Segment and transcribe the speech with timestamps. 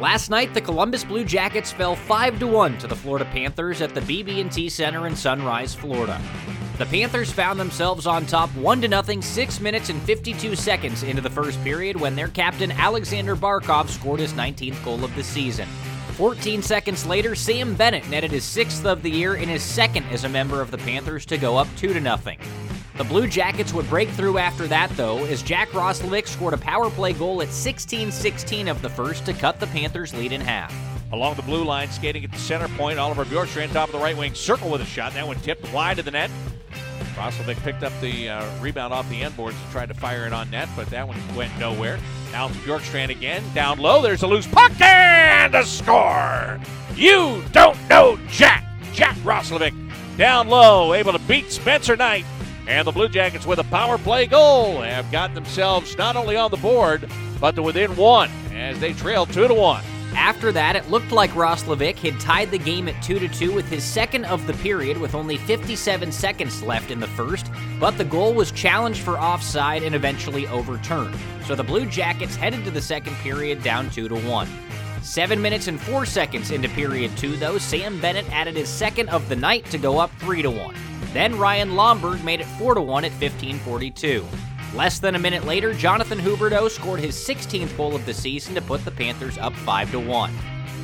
[0.00, 4.00] Last night, the Columbus Blue Jackets fell 5 1 to the Florida Panthers at the
[4.00, 6.20] BB&T Center in Sunrise, Florida.
[6.78, 11.28] The Panthers found themselves on top 1 0 6 minutes and 52 seconds into the
[11.28, 15.66] first period when their captain Alexander Barkov scored his 19th goal of the season.
[16.12, 20.22] 14 seconds later, Sam Bennett netted his sixth of the year and his second as
[20.22, 22.18] a member of the Panthers to go up 2 0.
[22.98, 26.90] The Blue Jackets would break through after that, though, as Jack Roslovic scored a power
[26.90, 30.74] play goal at 16 16 of the first to cut the Panthers' lead in half.
[31.12, 34.16] Along the blue line, skating at the center point, Oliver Bjorkstrand top of the right
[34.16, 35.14] wing circle with a shot.
[35.14, 36.28] That one tipped wide of the net.
[37.14, 40.32] Roslovic picked up the uh, rebound off the end boards and tried to fire it
[40.32, 42.00] on net, but that one went nowhere.
[42.32, 44.02] Now Bjorkstrand again, down low.
[44.02, 46.58] There's a loose puck and a score.
[46.96, 48.64] You don't know Jack.
[48.92, 49.72] Jack Roslovic
[50.16, 52.24] down low, able to beat Spencer Knight.
[52.68, 56.50] And the Blue Jackets with a power play goal have got themselves not only on
[56.50, 57.10] the board,
[57.40, 59.82] but to within one as they trail two to one.
[60.14, 63.84] After that, it looked like Roslovic had tied the game at 2 2 with his
[63.84, 68.34] second of the period with only 57 seconds left in the first, but the goal
[68.34, 71.16] was challenged for offside and eventually overturned.
[71.46, 74.48] So the Blue Jackets headed to the second period down 2 1.
[75.02, 79.26] Seven minutes and four seconds into period two, though, Sam Bennett added his second of
[79.30, 80.74] the night to go up 3 1.
[81.12, 84.24] Then Ryan Lomberg made it 4 1 at 1542.
[84.74, 88.60] Less than a minute later, Jonathan Huberdeau scored his 16th goal of the season to
[88.60, 90.32] put the Panthers up 5 1.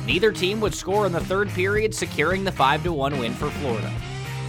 [0.07, 3.93] Neither team would score in the third period, securing the 5 1 win for Florida.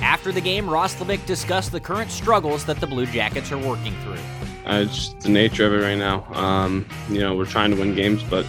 [0.03, 4.19] After the game, Roslovic discussed the current struggles that the Blue Jackets are working through.
[4.67, 6.27] Uh, it's the nature of it right now.
[6.35, 8.47] Um, you know, we're trying to win games, but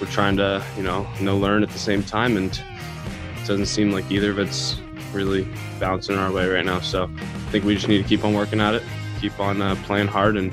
[0.00, 3.92] we're trying to, you know, no learn at the same time, and it doesn't seem
[3.92, 4.80] like either of it's
[5.12, 5.46] really
[5.78, 6.80] bouncing our way right now.
[6.80, 8.82] So I think we just need to keep on working at it
[9.20, 10.52] keep on uh, playing hard and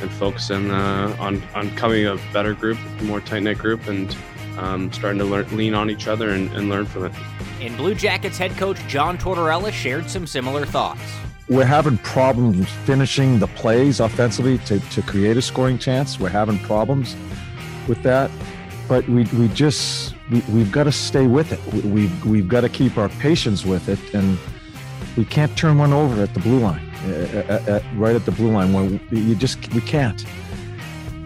[0.00, 4.16] and focusing uh, on on coming a better group, a more tight knit group, and
[4.58, 7.12] um, starting to learn, lean on each other and, and learn from it.
[7.60, 11.00] And Blue Jackets head coach John Tortorella shared some similar thoughts.
[11.48, 16.18] We're having problems finishing the plays offensively to, to create a scoring chance.
[16.18, 17.16] We're having problems
[17.88, 18.30] with that,
[18.90, 21.60] but we, we just we, we've got to stay with it.
[21.72, 24.36] We, we've we've got to keep our patience with it, and
[25.16, 28.50] we can't turn one over at the blue line at, at, right at the blue
[28.50, 30.26] line when you just we can't.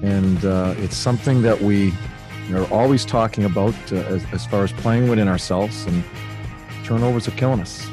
[0.03, 1.95] And uh, it's something that we
[2.53, 6.05] are always talking about uh, as, as, far as playing within ourselves and
[6.85, 7.89] turnovers are killing us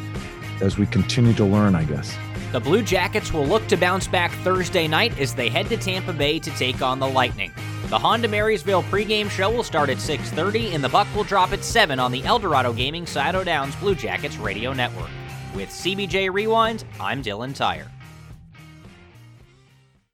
[0.60, 2.18] as we continue to learn i guess.
[2.52, 6.12] The blue jackets will look to bounce back thursday night as they head to tampa
[6.12, 7.54] bay to take on the lightning
[7.91, 11.62] the honda marysville pregame show will start at 6.30 and the buck will drop at
[11.62, 15.09] 7 on the eldorado gaming Scioto Downs blue jackets radio network
[15.53, 17.91] with CBJ Rewind, I'm Dylan Tyre.